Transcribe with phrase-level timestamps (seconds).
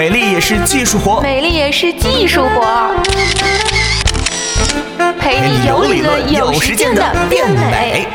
[0.00, 2.90] 美丽也是技术活，美丽也是技术活，
[5.20, 8.08] 陪你有理论有实践的变美。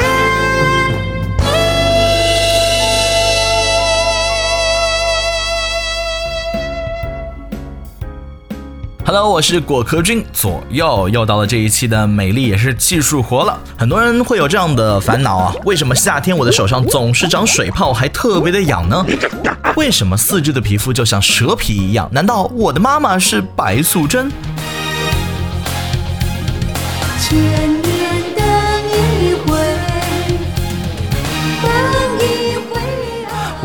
[9.05, 13.59] Hello，我是果壳君，左右又到了这一期的美丽也是技术活了。
[13.77, 19.05] 很多人会有这样的烦恼啊，为什么夏天我的手上总是长水泡，还特别的痒呢？
[19.75, 22.09] 为什么四肢的皮肤就像蛇皮一样？
[22.11, 24.31] 难道我的妈妈是白素贞？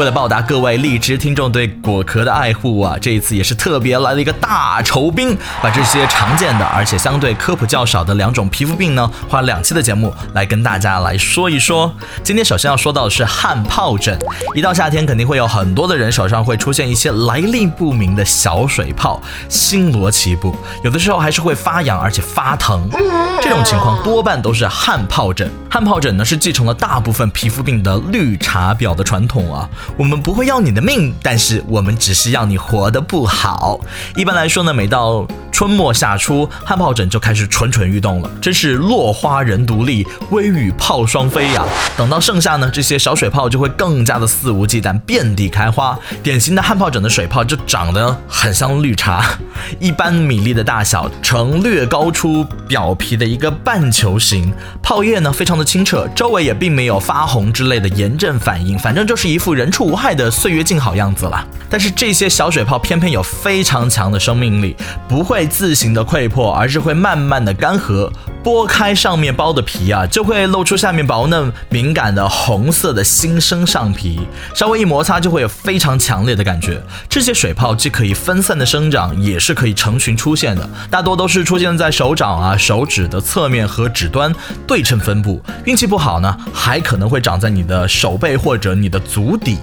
[0.00, 11.94] 为了报答各位荔枝听众对果壳的爱护啊，这一次也是特别来了一个大酬宾，把这些常见的而且相对科普较少的两种皮肤病呢，花两期的节目来跟大家来说一说。
[12.24, 14.18] 今天首先要说到的是汗疱疹，
[14.54, 22.88] 一到夏天肯定会有很多的人手上会出现一些来历不明的小水泡，星罗棋布，有的时候还是会发痒而且发疼。
[23.42, 25.50] 这种情况多半都是汗疱疹。
[25.70, 29.68] 汗疱疹呢是继承了大部分皮肤病的绿茶婊的传统啊。
[29.96, 33.80] 我们不会要你的命，但是我们只是要你活得不好。
[34.16, 41.64] 一般来说呢，每到春末夏初，汗疱疹就开始蠢蠢欲动了，真是落花人独立，微雨泡双飞呀、
[41.96, 45.98] 等到盛夏呢，这些小水泡就会更加的肆无忌惮，遍地开花。
[46.22, 49.24] 典型的汗疱疹的水泡就长得很像绿茶，
[49.78, 54.52] 一般米粒的大小，呈略高出表皮的一个半球形，
[54.82, 61.44] 泡液呢非常的清澈，周围也并没有发红之类的炎症反应，反正就是一副人畜无害的岁月静好样子啦。
[61.68, 64.76] 但是这些小水泡偏偏有非常强的生命力，
[65.08, 68.10] 不会自行的溃破，而是会慢慢的干涸。
[68.42, 74.18] 剥开上面包的皮啊，就会露出下面薄嫩敏感的红色的新生上皮，
[74.54, 76.82] 稍微一摩擦就会有非常强烈的感觉。
[77.06, 84.34] 这些水泡既可以分散的生长，也是可以成群出现的，大多都是出现在手掌啊、手指的侧面和指端
[84.66, 85.40] 对称分布。
[85.66, 89.58] 运气不好呢，还可能会长在你的手背或者你的足底。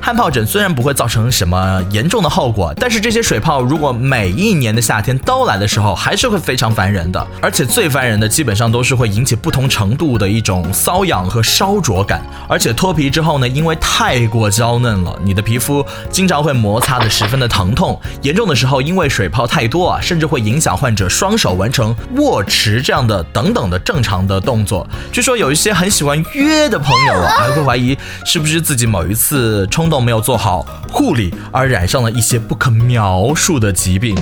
[0.00, 7.24] 汗疱疹虽然不会造成什么严重的后果，但是这些水泡如果每一年的夏天都来的时候，还是会非常烦人的。
[7.40, 24.86] 而且最烦人的基本上都是会引起不同程度的一种瘙痒和烧灼感，而且脱皮之后呢，因为太过娇嫩了，你的皮肤经常会摩擦的十分的疼痛，严重的时候因为水泡太多啊，甚至会影响患者双手完成握持这样的等等的正常的动作。
[25.12, 34.14] 据说有一些很喜欢约的朋友啊，还会怀疑是不是自己某一次冲动没有做好护理，而染上了一些不可描述的疾病。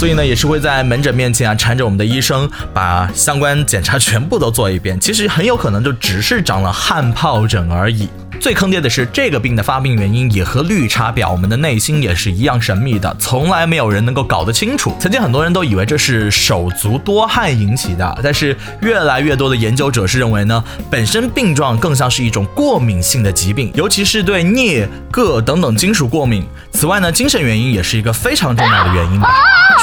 [0.00, 4.98] 所以呢，也是会在门诊面前啊，缠着我们的医生，把相关检查全部都做一遍。
[4.98, 8.08] 其实很有可能就只是长了汗疱疹而已。
[8.40, 14.96] 最坑爹的是，这个病的发病原因也和绿茶婊们的内心也是一样神秘的，从来没有人能够搞得清楚。
[14.98, 26.42] 曾经很多人都以为这是手足多汗引起的，但是越来越多的研究者是认为呢，本身病状更像是一种过敏性的疾病，尤其是对镍、铬等等金属过敏。
[26.72, 29.28] 此外呢，精神原因也是一个非常重要的原因吧。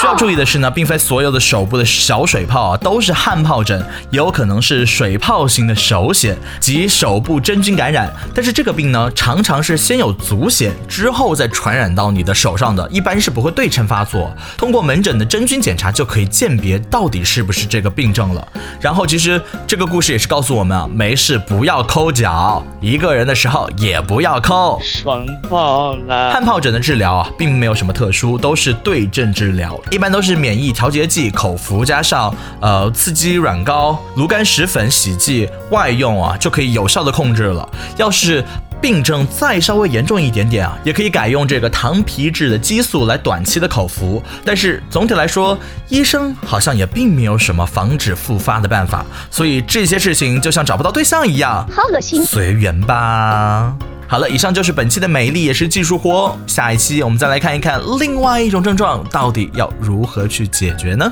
[0.07, 3.78] 需要注意的是呢，并非所有的手部的小水泡啊都是汗疱疹，
[4.09, 8.09] 也有可能是水泡型的手癣及手部真菌感染。
[8.34, 14.34] 但是这个病呢，常常是先有足癣，之后再传染到你的手上的，一般是不会对称发作。
[14.56, 18.47] 通过门诊的真菌检查就可以鉴别到底是不是这个病症了。
[18.79, 24.79] 然后其实这个故事也是告诉我们啊，没事不要抠脚，一个人的时候也不要抠。
[24.81, 26.31] 爽爆了！
[26.31, 32.31] 汗疱疹的治疗啊，并没有什么特殊，都是对症治疗，一般都是免疫调节剂口服加上
[32.62, 37.68] 呃刺激软膏、炉甘石粉洗剂外用啊，就可以有效的控制了。
[37.97, 38.46] 要是
[38.80, 44.22] 病症再稍微严重一点点啊，也可以改用这个糖皮质的激素来短期的口服。
[44.46, 45.57] 但是总体来说，
[45.90, 52.24] 医生好像也并没有什么防止复发的办法，所以这些事情就像找不到对象一样，好恶心！
[52.24, 53.75] 随缘吧。
[54.09, 56.38] 好了，以上就是本期的美丽也是技术活。
[56.48, 61.12] 下一期我们再来看一看另外一种症状到底要如何去解决呢？